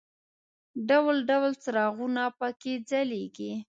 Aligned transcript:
ډول 0.87 1.17
ډول 1.29 1.51
څراغونه 1.63 2.23
په 2.39 2.47
کې 2.61 2.73
ځلېږي. 2.89 3.51